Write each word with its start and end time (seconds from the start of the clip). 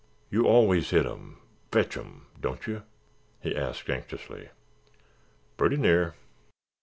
"You 0.31 0.47
always 0.47 0.89
hit 0.89 1.05
'em—fetch 1.05 1.95
'em—don't 1.95 2.65
you?" 2.65 2.81
he 3.39 3.55
asked, 3.55 3.87
anxiously. 3.87 4.49
"Purty 5.57 5.77
near." 5.77 6.15